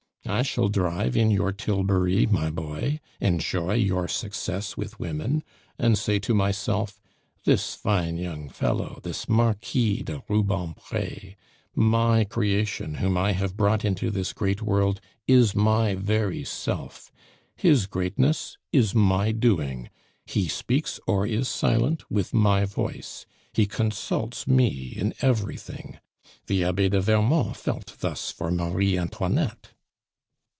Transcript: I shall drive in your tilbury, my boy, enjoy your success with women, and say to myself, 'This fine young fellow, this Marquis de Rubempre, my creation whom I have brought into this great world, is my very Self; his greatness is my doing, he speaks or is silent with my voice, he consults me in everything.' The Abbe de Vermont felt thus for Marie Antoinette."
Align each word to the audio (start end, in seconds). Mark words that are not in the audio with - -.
I 0.23 0.43
shall 0.43 0.69
drive 0.69 1.17
in 1.17 1.29
your 1.31 1.51
tilbury, 1.51 2.25
my 2.25 2.49
boy, 2.51 2.99
enjoy 3.19 3.73
your 3.73 4.07
success 4.07 4.77
with 4.77 4.99
women, 4.99 5.43
and 5.79 5.97
say 5.97 6.19
to 6.19 6.33
myself, 6.35 7.01
'This 7.43 7.73
fine 7.73 8.17
young 8.17 8.47
fellow, 8.47 8.99
this 9.03 9.27
Marquis 9.27 10.03
de 10.03 10.23
Rubempre, 10.29 11.35
my 11.75 12.23
creation 12.23 12.95
whom 12.95 13.17
I 13.17 13.31
have 13.33 13.57
brought 13.57 13.83
into 13.83 14.09
this 14.11 14.31
great 14.31 14.61
world, 14.61 15.01
is 15.27 15.53
my 15.55 15.95
very 15.95 16.43
Self; 16.45 17.11
his 17.57 17.85
greatness 17.87 18.57
is 18.71 18.93
my 18.95 19.31
doing, 19.31 19.89
he 20.25 20.47
speaks 20.47 20.97
or 21.07 21.25
is 21.27 21.49
silent 21.49 22.09
with 22.11 22.33
my 22.33 22.63
voice, 22.63 23.25
he 23.53 23.65
consults 23.65 24.47
me 24.47 24.93
in 24.95 25.13
everything.' 25.21 25.97
The 26.45 26.63
Abbe 26.63 26.89
de 26.89 27.01
Vermont 27.01 27.57
felt 27.57 27.97
thus 27.99 28.31
for 28.31 28.49
Marie 28.51 28.97
Antoinette." 28.97 29.71